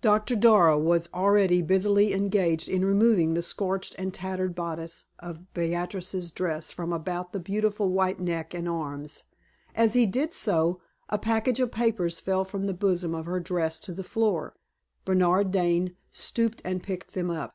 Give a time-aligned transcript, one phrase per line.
[0.00, 6.32] Doctor Darrow was already busily engaged in removing the scorched and tattered bodice of Beatrix's
[6.32, 9.22] dress from about the beautiful white neck and arms.
[9.76, 13.78] As he did so, a package of papers fell from the bosom of her dress
[13.82, 14.56] to the floor.
[15.04, 17.54] Bernard Dane stooped and picked them up.